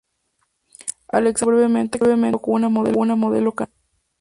[1.09, 2.69] Alexander estuvo brevemente casado con una
[3.15, 3.79] modelo canadiense.